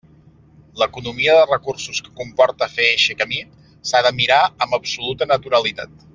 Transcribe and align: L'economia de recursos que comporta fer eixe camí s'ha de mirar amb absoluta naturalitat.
L'economia 0.83 1.35
de 1.39 1.43
recursos 1.49 1.99
que 2.07 2.13
comporta 2.21 2.69
fer 2.77 2.87
eixe 2.95 3.17
camí 3.21 3.41
s'ha 3.91 4.03
de 4.09 4.13
mirar 4.23 4.41
amb 4.67 4.79
absoluta 4.81 5.29
naturalitat. 5.35 5.97